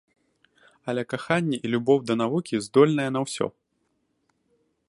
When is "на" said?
3.15-3.19